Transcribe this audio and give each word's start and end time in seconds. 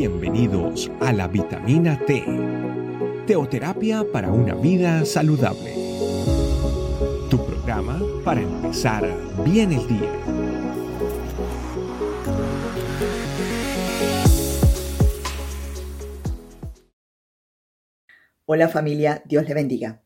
Bienvenidos 0.00 0.90
a 1.00 1.12
la 1.12 1.28
vitamina 1.28 2.00
T, 2.06 2.24
teoterapia 3.26 4.02
para 4.10 4.32
una 4.32 4.54
vida 4.54 5.04
saludable. 5.04 5.74
Tu 7.28 7.36
programa 7.44 8.00
para 8.24 8.40
empezar 8.40 9.06
bien 9.44 9.72
el 9.72 9.86
día. 9.86 10.10
Hola 18.46 18.68
familia, 18.68 19.22
Dios 19.26 19.46
le 19.46 19.52
bendiga. 19.52 20.00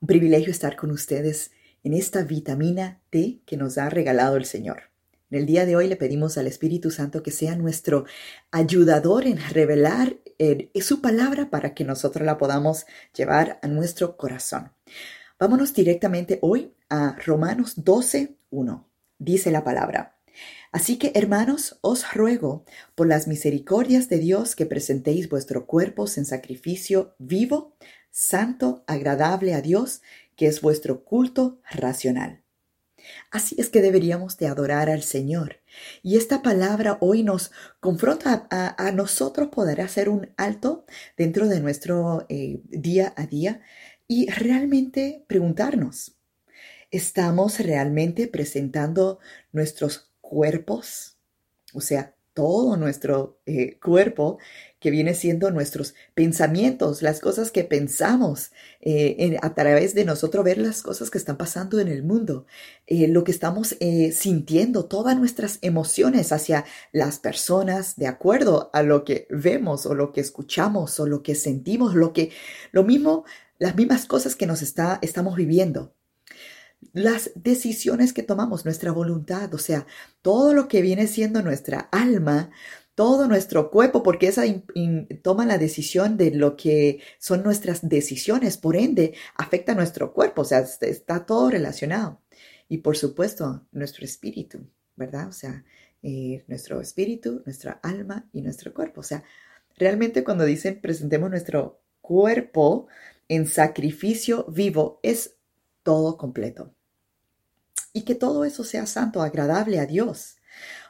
Un 0.00 0.06
privilegio 0.06 0.52
estar 0.52 0.74
con 0.74 0.90
ustedes 0.90 1.50
en 1.82 1.92
esta 1.92 2.22
vitamina 2.22 3.02
T 3.10 3.42
que 3.44 3.58
nos 3.58 3.76
ha 3.76 3.90
regalado 3.90 4.38
el 4.38 4.46
Señor. 4.46 4.93
En 5.30 5.38
el 5.38 5.46
día 5.46 5.66
de 5.66 5.74
hoy 5.74 5.88
le 5.88 5.96
pedimos 5.96 6.36
al 6.38 6.46
Espíritu 6.46 6.90
Santo 6.90 7.22
que 7.22 7.30
sea 7.30 7.56
nuestro 7.56 8.04
ayudador 8.50 9.26
en 9.26 9.38
revelar 9.38 10.16
su 10.80 11.00
palabra 11.00 11.50
para 11.50 11.74
que 11.74 11.84
nosotros 11.84 12.26
la 12.26 12.38
podamos 12.38 12.86
llevar 13.16 13.58
a 13.62 13.68
nuestro 13.68 14.16
corazón. 14.16 14.72
Vámonos 15.38 15.72
directamente 15.72 16.38
hoy 16.42 16.74
a 16.88 17.16
Romanos 17.24 17.74
12, 17.76 18.36
1. 18.50 18.88
Dice 19.18 19.50
la 19.50 19.64
palabra. 19.64 20.16
Así 20.72 20.98
que, 20.98 21.12
hermanos, 21.14 21.78
os 21.80 22.12
ruego 22.12 22.64
por 22.94 23.06
las 23.06 23.26
misericordias 23.26 24.08
de 24.08 24.18
Dios 24.18 24.54
que 24.54 24.66
presentéis 24.66 25.28
vuestro 25.28 25.66
cuerpo 25.66 26.06
en 26.16 26.24
sacrificio 26.24 27.14
vivo, 27.18 27.76
santo, 28.10 28.84
agradable 28.86 29.54
a 29.54 29.62
Dios, 29.62 30.02
que 30.36 30.46
es 30.46 30.60
vuestro 30.60 31.04
culto 31.04 31.60
racional. 31.70 32.43
Así 33.30 33.56
es 33.58 33.68
que 33.68 33.82
deberíamos 33.82 34.36
de 34.38 34.46
adorar 34.46 34.90
al 34.90 35.02
Señor. 35.02 35.60
Y 36.02 36.16
esta 36.16 36.42
palabra 36.42 36.98
hoy 37.00 37.22
nos 37.22 37.50
confronta 37.80 38.46
a, 38.50 38.92
nosotros 38.92 39.48
poder 39.48 39.80
hacer 39.80 40.08
un 40.08 40.32
alto 40.36 40.84
dentro 41.16 41.48
de 41.48 41.60
nuestro 41.60 42.26
eh, 42.28 42.60
día 42.64 43.12
a 43.16 43.26
día 43.26 43.60
y 44.06 44.30
realmente 44.30 45.24
preguntarnos, 45.26 46.16
¿estamos 46.90 47.58
realmente 47.58 48.28
presentando 48.28 49.18
nuestros 49.52 50.10
cuerpos? 50.20 51.16
O 51.72 51.80
sea, 51.80 52.13
todo 52.34 52.76
nuestro 52.76 53.38
eh, 53.46 53.78
cuerpo 53.78 54.38
que 54.80 54.90
viene 54.90 55.14
siendo 55.14 55.50
nuestros 55.50 55.94
pensamientos, 56.14 57.00
las 57.00 57.20
cosas 57.20 57.50
que 57.50 57.64
pensamos 57.64 58.50
eh, 58.80 59.38
a 59.40 59.54
través 59.54 59.94
de 59.94 60.04
nosotros 60.04 60.44
ver 60.44 60.58
las 60.58 60.82
cosas 60.82 61.10
que 61.10 61.16
están 61.16 61.38
pasando 61.38 61.80
en 61.80 61.88
el 61.88 62.02
mundo, 62.02 62.44
eh, 62.86 63.08
lo 63.08 63.24
que 63.24 63.30
estamos 63.30 63.76
sintiendo, 64.12 64.84
todas 64.84 65.16
nuestras 65.16 65.58
emociones 65.62 66.32
hacia 66.32 66.66
las 66.92 67.18
personas 67.18 67.96
de 67.96 68.08
acuerdo 68.08 68.68
a 68.74 68.82
lo 68.82 69.04
que 69.04 69.26
vemos 69.30 69.86
o 69.86 69.94
lo 69.94 70.12
que 70.12 70.20
escuchamos 70.20 71.00
o 71.00 71.06
lo 71.06 71.22
que 71.22 71.34
sentimos, 71.34 71.94
lo 71.94 72.12
que, 72.12 72.30
lo 72.72 72.82
mismo, 72.82 73.24
las 73.58 73.76
mismas 73.76 74.04
cosas 74.06 74.36
que 74.36 74.46
nos 74.46 74.60
está, 74.60 74.98
estamos 75.00 75.36
viviendo 75.36 75.94
las 76.92 77.30
decisiones 77.34 78.12
que 78.12 78.22
tomamos, 78.22 78.64
nuestra 78.64 78.92
voluntad, 78.92 79.52
o 79.54 79.58
sea, 79.58 79.86
todo 80.22 80.52
lo 80.54 80.68
que 80.68 80.82
viene 80.82 81.06
siendo 81.06 81.42
nuestra 81.42 81.80
alma, 81.92 82.50
todo 82.94 83.26
nuestro 83.26 83.70
cuerpo, 83.70 84.02
porque 84.02 84.28
esa 84.28 84.44
toma 85.22 85.46
la 85.46 85.58
decisión 85.58 86.16
de 86.16 86.30
lo 86.30 86.56
que 86.56 87.00
son 87.18 87.42
nuestras 87.42 87.88
decisiones, 87.88 88.56
por 88.56 88.76
ende, 88.76 89.14
afecta 89.36 89.74
nuestro 89.74 90.12
cuerpo, 90.12 90.42
o 90.42 90.44
sea, 90.44 90.60
está 90.80 91.26
todo 91.26 91.50
relacionado. 91.50 92.20
Y 92.68 92.78
por 92.78 92.96
supuesto, 92.96 93.66
nuestro 93.72 94.04
espíritu, 94.04 94.66
¿verdad? 94.96 95.28
O 95.28 95.32
sea, 95.32 95.64
eh, 96.02 96.44
nuestro 96.48 96.80
espíritu, 96.80 97.42
nuestra 97.44 97.80
alma 97.82 98.28
y 98.32 98.42
nuestro 98.42 98.72
cuerpo. 98.74 99.00
O 99.00 99.04
sea, 99.04 99.24
realmente 99.76 100.22
cuando 100.22 100.44
dicen 100.44 100.80
presentemos 100.80 101.30
nuestro 101.30 101.80
cuerpo 102.00 102.88
en 103.28 103.46
sacrificio 103.46 104.44
vivo, 104.48 105.00
es 105.02 105.36
todo 105.82 106.16
completo. 106.16 106.73
Y 107.94 108.02
que 108.02 108.14
todo 108.14 108.44
eso 108.44 108.62
sea 108.62 108.84
santo, 108.84 109.22
agradable 109.22 109.80
a 109.80 109.86
Dios. 109.86 110.36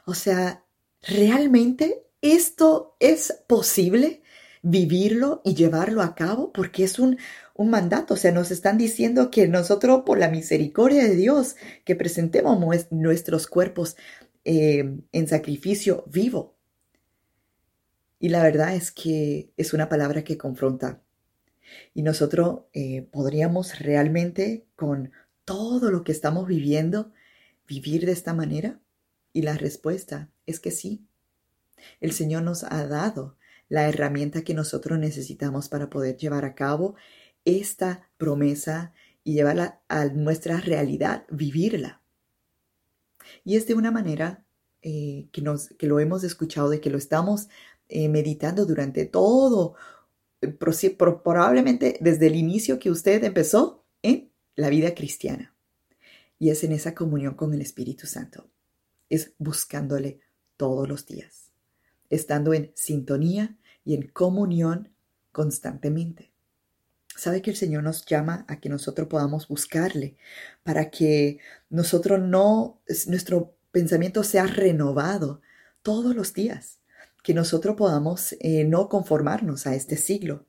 O 0.05 0.13
sea, 0.13 0.65
¿realmente 1.01 2.05
esto 2.21 2.97
es 2.99 3.43
posible? 3.47 4.21
vivirlo 4.67 5.43
y 5.45 5.53
llevarlo 5.53 6.01
a 6.01 6.15
cabo 6.15 6.51
porque 6.51 6.83
es 6.83 6.97
un, 6.97 7.19
un, 7.53 7.69
mandato. 7.69 8.15
O 8.15 8.17
sea, 8.17 8.31
nos 8.31 8.49
están 8.49 8.79
diciendo 8.79 9.29
que 9.29 9.47
nosotros, 9.47 10.01
por 10.07 10.17
la 10.17 10.27
misericordia 10.27 11.03
de 11.03 11.15
Dios, 11.15 11.55
que 11.85 11.95
presentemos 11.95 12.57
nuestros 12.89 13.45
cuerpos 13.45 13.95
eh, 14.43 14.97
en 15.11 15.27
sacrificio 15.27 16.03
vivo. 16.07 16.55
Y 18.19 18.29
la 18.29 18.41
verdad 18.41 18.75
es 18.75 18.91
que 18.91 19.51
es 19.55 19.73
una 19.73 19.87
palabra 19.87 20.23
que 20.23 20.37
confronta. 20.37 21.01
Y 21.93 22.01
nosotros 22.01 22.61
eh, 22.73 23.07
podríamos 23.11 23.79
realmente, 23.79 24.65
con 24.75 25.11
todo 25.45 25.91
lo 25.91 26.03
que 26.03 26.11
estamos 26.11 26.47
viviendo, 26.47 27.11
vivir 27.67 28.05
de 28.05 28.11
esta 28.11 28.33
manera. 28.33 28.79
Y 29.33 29.41
la 29.41 29.57
respuesta 29.57 30.29
es 30.45 30.59
que 30.59 30.71
sí. 30.71 31.05
El 31.99 32.11
Señor 32.11 32.43
nos 32.43 32.63
ha 32.63 32.87
dado 32.87 33.37
la 33.69 33.87
herramienta 33.87 34.43
que 34.43 34.53
nosotros 34.53 34.99
necesitamos 34.99 35.69
para 35.69 35.89
poder 35.89 36.17
llevar 36.17 36.45
a 36.45 36.55
cabo 36.55 36.95
esta 37.45 38.09
promesa 38.17 38.93
y 39.23 39.33
llevarla 39.33 39.81
a 39.87 40.05
nuestra 40.05 40.59
realidad, 40.61 41.25
vivirla. 41.29 42.01
Y 43.43 43.55
es 43.55 43.67
de 43.67 43.73
una 43.73 43.91
manera 43.91 44.43
eh, 44.81 45.27
que, 45.31 45.41
nos, 45.41 45.69
que 45.77 45.87
lo 45.87 45.99
hemos 45.99 46.23
escuchado, 46.23 46.69
de 46.69 46.79
que 46.79 46.89
lo 46.89 46.97
estamos 46.97 47.49
eh, 47.87 48.09
meditando 48.09 48.65
durante 48.65 49.05
todo 49.05 49.75
probablemente 50.57 51.97
desde 52.01 52.27
el 52.27 52.35
inicio 52.35 52.79
que 52.79 52.91
usted 52.91 53.23
empezó 53.23 53.83
en 54.01 54.31
la 54.55 54.69
vida 54.69 54.93
cristiana. 54.95 55.53
Y 56.39 56.49
es 56.49 56.63
en 56.63 56.71
esa 56.71 56.93
comunión 56.95 57.35
con 57.35 57.53
el 57.53 57.61
Espíritu 57.61 58.07
Santo. 58.07 58.49
Es 59.09 59.33
buscándole 59.37 60.19
todos 60.57 60.87
los 60.87 61.05
días, 61.05 61.51
estando 62.09 62.53
en 62.53 62.71
sintonía 62.75 63.57
y 63.83 63.95
en 63.95 64.07
comunión 64.07 64.89
constantemente. 65.31 66.31
Sabe 67.15 67.41
que 67.41 67.51
el 67.51 67.55
Señor 67.55 67.83
nos 67.83 68.05
llama 68.05 68.45
a 68.47 68.59
que 68.59 68.67
nosotros 68.67 69.07
podamos 69.07 69.47
buscarle 69.47 70.17
para 70.63 70.89
que 70.89 71.39
nosotros 71.69 72.19
no, 72.19 72.81
nuestro 73.07 73.55
pensamiento 73.71 74.23
sea 74.23 74.47
renovado 74.47 75.41
todos 75.81 76.15
los 76.15 76.33
días 76.33 76.79
que 77.25 77.33
nosotros 77.33 77.75
podamos 77.75 78.35
eh, 78.39 78.65
no 78.65 78.87
conformarnos 78.87 79.65
a 79.65 79.73
este 79.73 79.97
siglo, 79.97 80.45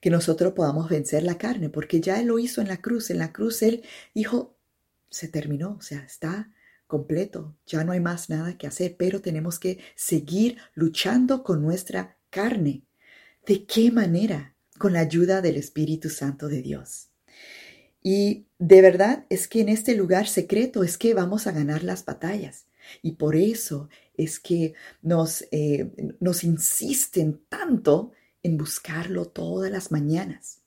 que 0.00 0.10
nosotros 0.10 0.54
podamos 0.54 0.88
vencer 0.88 1.22
la 1.22 1.38
carne, 1.38 1.68
porque 1.68 2.00
ya 2.00 2.20
Él 2.20 2.28
lo 2.28 2.38
hizo 2.38 2.60
en 2.60 2.68
la 2.68 2.80
cruz. 2.80 3.10
En 3.10 3.18
la 3.18 3.32
cruz 3.32 3.62
Él 3.62 3.82
dijo, 4.14 4.56
se 5.10 5.28
terminó, 5.28 5.76
o 5.78 5.82
sea, 5.82 6.00
está 6.00 6.50
completo, 6.86 7.56
ya 7.66 7.84
no 7.84 7.92
hay 7.92 8.00
más 8.00 8.30
nada 8.30 8.58
que 8.58 8.66
hacer, 8.66 8.96
pero 8.98 9.20
tenemos 9.20 9.58
que 9.58 9.78
seguir 9.94 10.58
luchando 10.74 11.44
con 11.44 11.62
nuestra 11.62 12.16
carne. 12.30 12.82
¿De 13.46 13.64
qué 13.64 13.92
manera? 13.92 14.54
Con 14.78 14.94
la 14.94 15.00
ayuda 15.00 15.40
del 15.40 15.56
Espíritu 15.56 16.08
Santo 16.08 16.48
de 16.48 16.62
Dios. 16.62 17.08
Y 18.02 18.46
de 18.58 18.80
verdad 18.80 19.26
es 19.28 19.46
que 19.46 19.60
en 19.60 19.68
este 19.68 19.94
lugar 19.94 20.26
secreto 20.26 20.82
es 20.82 20.96
que 20.96 21.14
vamos 21.14 21.46
a 21.46 21.52
ganar 21.52 21.84
las 21.84 22.04
batallas. 22.04 22.66
Y 23.02 23.12
por 23.12 23.36
eso 23.36 23.88
es 24.16 24.40
que 24.40 24.74
nos, 25.02 25.44
eh, 25.50 25.90
nos 26.18 26.44
insisten 26.44 27.40
tanto 27.48 28.12
en 28.42 28.56
buscarlo 28.56 29.26
todas 29.26 29.70
las 29.70 29.92
mañanas. 29.92 30.60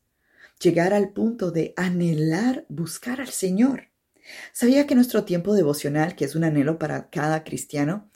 Llegar 0.62 0.94
al 0.94 1.10
punto 1.10 1.52
de 1.52 1.74
anhelar 1.76 2.66
buscar 2.70 3.20
al 3.20 3.30
Señor. 3.30 3.90
Sabía 4.54 4.88
que 4.88 4.96
nuestro 4.96 5.26
tiempo 5.26 5.54
devocional, 5.54 6.16
que 6.16 6.26
es 6.26 6.36
un 6.36 6.44
anhelo 6.44 6.80
para 6.80 7.10
cada 7.10 7.44
cristiano, 7.44 8.10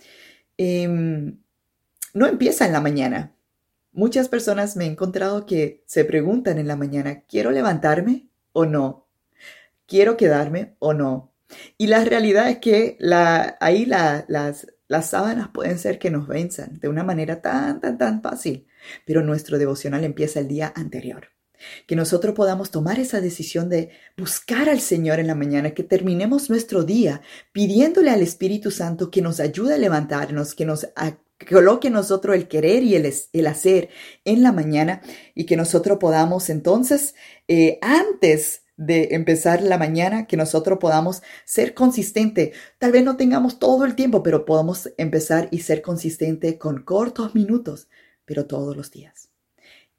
em, 0.57 1.40
no 2.14 2.28
empieza 2.28 2.66
en 2.66 2.73
la 2.73 2.81
mañana. 2.81 3.35
Muchas 3.91 4.29
personas 4.29 4.76
me 4.78 4.85
he 4.85 4.87
encontrado 4.87 5.46
que 5.46 5.84
se 5.85 6.05
preguntan 6.05 6.58
en 6.59 6.67
la 6.67 6.76
mañana, 6.76 7.22
¿quiero 7.28 7.52
levantarme 7.52 8.28
o 8.53 8.66
no? 8.66 9.08
¿Quiero 9.87 10.17
quedarme 10.17 10.76
o 10.79 10.93
no? 10.93 11.34
Y 11.78 11.87
la 11.87 12.03
realidad 12.03 12.49
es 12.49 12.59
que 12.59 12.97
la, 12.99 13.58
ahí 13.59 13.85
las, 13.85 14.26
las 14.87 15.09
sábanas 15.09 15.49
pueden 15.49 15.79
ser 15.79 15.99
que 15.99 16.11
nos 16.11 16.28
venzan 16.28 16.79
de 16.79 16.90
una 16.90 17.03
manera 17.03 17.41
tan, 17.41 17.79
tan, 17.81 17.97
tan 17.97 18.22
fácil, 18.22 18.67
pero 19.05 19.23
nuestro 19.23 19.57
devocional 19.57 20.03
empieza 20.03 20.39
el 20.39 20.47
día 20.47 20.72
anterior. 20.75 21.29
Que 21.87 21.95
nosotros 21.95 22.35
podamos 22.35 22.69
tomar 22.69 22.99
esa 22.99 23.19
decisión 23.19 23.69
de 23.69 23.89
buscar 24.16 24.69
al 24.69 24.79
Señor 24.79 25.19
en 25.19 25.28
la 25.28 25.35
mañana, 25.35 25.72
que 25.72 25.84
terminemos 25.84 26.49
nuestro 26.49 26.84
día 26.84 27.22
pidiéndole 27.51 28.11
al 28.11 28.22
Espíritu 28.22 28.69
Santo 28.69 29.09
que 29.09 29.22
nos 29.22 29.39
ayude 29.39 29.73
a 29.73 29.78
levantarnos, 29.78 30.53
que 30.53 30.66
nos 30.66 30.87
coloque 31.49 31.89
nosotros 31.89 32.35
el 32.35 32.47
querer 32.47 32.84
y 32.84 32.95
el, 32.95 33.11
el, 33.34 33.47
hacer 33.47 33.89
en 34.25 34.43
la 34.43 34.51
mañana 34.51 35.01
y 35.35 35.45
que 35.45 35.57
nosotros 35.57 35.97
podamos 35.99 36.49
entonces, 36.49 37.16
eh, 37.47 37.79
antes 37.81 38.63
de 38.75 39.09
empezar 39.11 39.63
la 39.63 39.79
mañana, 39.79 40.28
que 40.28 40.37
nosotros 40.37 40.78
podamos 40.79 41.23
ser 41.45 41.73
consistente. 41.73 42.53
Tal 42.78 42.91
vez 42.91 43.03
no 43.03 43.17
tengamos 43.17 43.57
todo 43.57 43.85
el 43.85 43.95
tiempo, 43.95 44.22
pero 44.22 44.45
podamos 44.45 44.91
empezar 44.97 45.47
y 45.51 45.59
ser 45.59 45.81
consistente 45.81 46.59
con 46.59 46.83
cortos 46.83 47.33
minutos 47.33 47.87
pero 48.28 48.46
todos 48.46 48.78
los 48.78 48.91
días. 48.91 49.32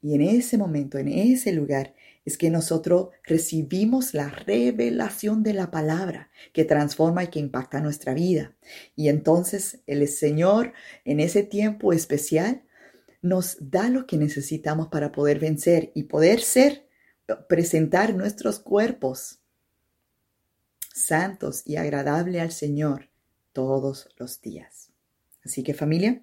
Y 0.01 0.15
en 0.15 0.21
ese 0.21 0.57
momento, 0.57 0.97
en 0.97 1.09
ese 1.09 1.51
lugar, 1.51 1.93
es 2.23 2.37
que 2.37 2.49
nosotros 2.49 3.09
recibimos 3.23 4.13
la 4.13 4.29
revelación 4.29 5.43
de 5.43 5.53
la 5.53 5.71
palabra 5.71 6.29
que 6.53 6.63
transforma 6.63 7.23
y 7.23 7.27
que 7.27 7.39
impacta 7.39 7.81
nuestra 7.81 8.13
vida. 8.13 8.55
Y 8.95 9.09
entonces 9.09 9.79
el 9.87 10.07
Señor 10.07 10.73
en 11.03 11.19
ese 11.19 11.43
tiempo 11.43 11.91
especial 11.91 12.63
nos 13.21 13.57
da 13.59 13.89
lo 13.89 14.05
que 14.05 14.17
necesitamos 14.17 14.87
para 14.87 15.11
poder 15.11 15.39
vencer 15.39 15.91
y 15.95 16.03
poder 16.03 16.39
ser, 16.39 16.87
presentar 17.49 18.13
nuestros 18.15 18.59
cuerpos 18.59 19.39
santos 20.93 21.63
y 21.65 21.77
agradables 21.77 22.41
al 22.41 22.51
Señor 22.51 23.09
todos 23.53 24.07
los 24.17 24.39
días. 24.39 24.91
Así 25.43 25.63
que 25.63 25.73
familia, 25.73 26.21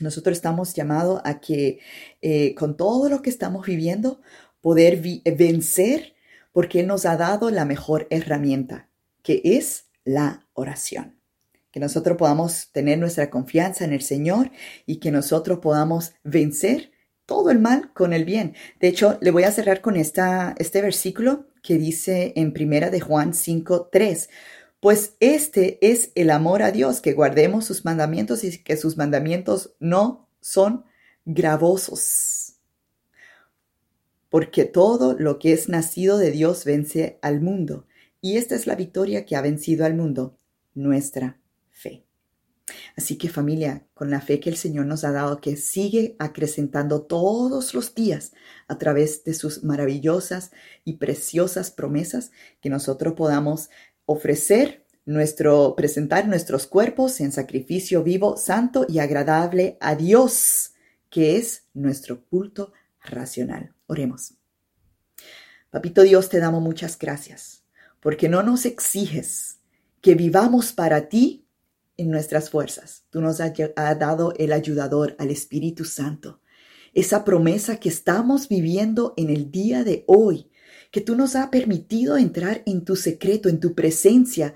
nosotros 0.00 0.36
estamos 0.36 0.74
llamados 0.74 1.20
a 1.24 1.40
que 1.40 1.80
eh, 2.22 2.54
con 2.54 2.76
todo 2.76 3.08
lo 3.08 3.22
que 3.22 3.30
estamos 3.30 3.66
viviendo, 3.66 4.20
poder 4.60 5.00
vencer 5.36 6.14
porque 6.52 6.80
Él 6.80 6.86
nos 6.86 7.06
ha 7.06 7.16
dado 7.16 7.50
la 7.50 7.64
mejor 7.64 8.06
herramienta, 8.10 8.88
que 9.22 9.40
es 9.44 9.86
la 10.04 10.46
oración. 10.52 11.20
Que 11.70 11.80
nosotros 11.80 12.16
podamos 12.16 12.70
tener 12.72 12.98
nuestra 12.98 13.30
confianza 13.30 13.84
en 13.84 13.92
el 13.92 14.02
Señor 14.02 14.50
y 14.86 14.96
que 14.96 15.12
nosotros 15.12 15.60
podamos 15.60 16.14
vencer 16.24 16.90
todo 17.26 17.50
el 17.50 17.60
mal 17.60 17.92
con 17.92 18.12
el 18.12 18.24
bien. 18.24 18.56
De 18.80 18.88
hecho, 18.88 19.16
le 19.20 19.30
voy 19.30 19.44
a 19.44 19.52
cerrar 19.52 19.80
con 19.80 19.96
esta, 19.96 20.54
este 20.58 20.82
versículo 20.82 21.46
que 21.62 21.78
dice 21.78 22.32
en 22.34 22.52
primera 22.52 22.90
de 22.90 23.00
Juan 23.00 23.34
5, 23.34 23.88
3. 23.92 24.28
Pues 24.80 25.14
este 25.20 25.78
es 25.82 26.10
el 26.14 26.30
amor 26.30 26.62
a 26.62 26.72
Dios, 26.72 27.02
que 27.02 27.12
guardemos 27.12 27.66
sus 27.66 27.84
mandamientos 27.84 28.44
y 28.44 28.62
que 28.62 28.78
sus 28.78 28.96
mandamientos 28.96 29.74
no 29.78 30.28
son 30.40 30.84
gravosos. 31.26 32.54
Porque 34.30 34.64
todo 34.64 35.14
lo 35.18 35.38
que 35.38 35.52
es 35.52 35.68
nacido 35.68 36.16
de 36.16 36.30
Dios 36.30 36.64
vence 36.64 37.18
al 37.20 37.42
mundo. 37.42 37.86
Y 38.22 38.38
esta 38.38 38.54
es 38.54 38.66
la 38.66 38.74
victoria 38.74 39.26
que 39.26 39.36
ha 39.36 39.42
vencido 39.42 39.84
al 39.84 39.94
mundo, 39.94 40.38
nuestra 40.74 41.38
fe. 41.70 42.06
Así 42.96 43.16
que 43.16 43.28
familia, 43.28 43.86
con 43.94 44.10
la 44.10 44.20
fe 44.20 44.40
que 44.40 44.50
el 44.50 44.56
Señor 44.56 44.86
nos 44.86 45.04
ha 45.04 45.12
dado, 45.12 45.40
que 45.40 45.56
sigue 45.56 46.16
acrecentando 46.18 47.02
todos 47.02 47.74
los 47.74 47.94
días 47.94 48.32
a 48.68 48.78
través 48.78 49.24
de 49.24 49.34
sus 49.34 49.64
maravillosas 49.64 50.52
y 50.84 50.94
preciosas 50.94 51.70
promesas, 51.70 52.30
que 52.60 52.70
nosotros 52.70 53.14
podamos 53.14 53.70
ofrecer 54.10 54.84
nuestro, 55.04 55.74
presentar 55.76 56.26
nuestros 56.26 56.66
cuerpos 56.66 57.20
en 57.20 57.30
sacrificio 57.30 58.02
vivo, 58.02 58.36
santo 58.36 58.84
y 58.88 58.98
agradable 58.98 59.76
a 59.80 59.94
Dios, 59.94 60.72
que 61.08 61.36
es 61.36 61.64
nuestro 61.74 62.24
culto 62.24 62.72
racional. 63.04 63.72
Oremos. 63.86 64.34
Papito 65.70 66.02
Dios, 66.02 66.28
te 66.28 66.40
damos 66.40 66.60
muchas 66.60 66.98
gracias, 66.98 67.62
porque 68.00 68.28
no 68.28 68.42
nos 68.42 68.66
exiges 68.66 69.60
que 70.00 70.16
vivamos 70.16 70.72
para 70.72 71.08
ti 71.08 71.46
en 71.96 72.10
nuestras 72.10 72.50
fuerzas. 72.50 73.04
Tú 73.10 73.20
nos 73.20 73.40
has 73.40 73.52
dado 73.98 74.34
el 74.38 74.52
ayudador, 74.52 75.14
al 75.20 75.30
Espíritu 75.30 75.84
Santo. 75.84 76.40
Esa 76.94 77.24
promesa 77.24 77.78
que 77.78 77.88
estamos 77.88 78.48
viviendo 78.48 79.14
en 79.16 79.30
el 79.30 79.52
día 79.52 79.84
de 79.84 80.02
hoy 80.08 80.50
que 80.90 81.00
tú 81.00 81.16
nos 81.16 81.36
has 81.36 81.48
permitido 81.48 82.16
entrar 82.16 82.62
en 82.66 82.84
tu 82.84 82.96
secreto, 82.96 83.48
en 83.48 83.60
tu 83.60 83.74
presencia, 83.74 84.54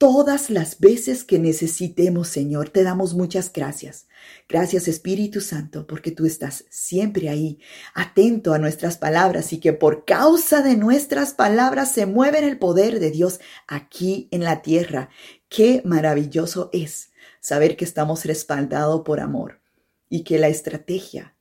todas 0.00 0.48
las 0.48 0.80
veces 0.80 1.24
que 1.24 1.38
necesitemos, 1.38 2.28
Señor. 2.28 2.70
Te 2.70 2.82
damos 2.82 3.12
muchas 3.12 3.52
gracias. 3.52 4.06
Gracias 4.48 4.88
Espíritu 4.88 5.42
Santo, 5.42 5.86
porque 5.86 6.10
tú 6.10 6.24
estás 6.24 6.64
siempre 6.70 7.28
ahí, 7.28 7.58
atento 7.94 8.54
a 8.54 8.58
nuestras 8.58 8.96
palabras 8.96 9.52
y 9.52 9.60
que 9.60 9.74
por 9.74 10.06
causa 10.06 10.62
de 10.62 10.76
nuestras 10.76 11.34
palabras 11.34 11.92
se 11.92 12.06
mueve 12.06 12.38
el 12.38 12.58
poder 12.58 12.98
de 12.98 13.10
Dios 13.10 13.40
aquí 13.68 14.28
en 14.30 14.42
la 14.42 14.62
tierra. 14.62 15.10
Qué 15.50 15.82
maravilloso 15.84 16.70
es 16.72 17.10
saber 17.40 17.76
que 17.76 17.84
estamos 17.84 18.24
respaldados 18.24 19.02
por 19.02 19.20
amor 19.20 19.60
y 20.08 20.24
que 20.24 20.38
la 20.38 20.48
estrategia 20.48 21.34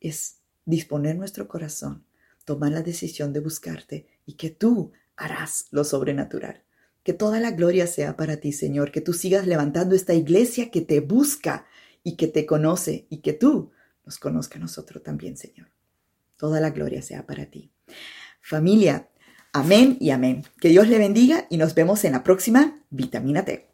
es 0.00 0.36
disponer 0.64 1.16
nuestro 1.16 1.48
corazón 1.48 2.04
toma 2.44 2.70
la 2.70 2.82
decisión 2.82 3.32
de 3.32 3.40
buscarte 3.40 4.06
y 4.26 4.34
que 4.34 4.50
tú 4.50 4.92
harás 5.16 5.66
lo 5.70 5.84
sobrenatural. 5.84 6.62
Que 7.02 7.12
toda 7.12 7.40
la 7.40 7.50
gloria 7.50 7.86
sea 7.86 8.16
para 8.16 8.38
ti, 8.38 8.52
Señor, 8.52 8.90
que 8.90 9.00
tú 9.00 9.12
sigas 9.12 9.46
levantando 9.46 9.94
esta 9.94 10.14
iglesia 10.14 10.70
que 10.70 10.80
te 10.80 11.00
busca 11.00 11.66
y 12.02 12.16
que 12.16 12.28
te 12.28 12.46
conoce 12.46 13.06
y 13.10 13.18
que 13.18 13.32
tú 13.32 13.72
nos 14.04 14.18
conozca 14.18 14.58
a 14.58 14.62
nosotros 14.62 15.02
también, 15.02 15.36
Señor. 15.36 15.68
Toda 16.36 16.60
la 16.60 16.70
gloria 16.70 17.02
sea 17.02 17.26
para 17.26 17.46
ti. 17.46 17.70
Familia, 18.40 19.08
amén 19.52 19.96
y 20.00 20.10
amén. 20.10 20.44
Que 20.60 20.68
Dios 20.68 20.88
le 20.88 20.98
bendiga 20.98 21.46
y 21.50 21.56
nos 21.56 21.74
vemos 21.74 22.04
en 22.04 22.12
la 22.12 22.22
próxima 22.22 22.82
Vitamina 22.90 23.44
T. 23.44 23.73